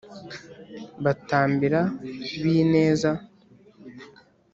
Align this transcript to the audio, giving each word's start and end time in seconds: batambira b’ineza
batambira 1.03 1.81
b’ineza 2.41 3.11